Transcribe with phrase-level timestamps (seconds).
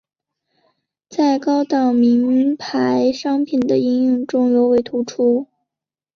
[1.11, 5.47] 在高档名牌商品的应用中尤为突出。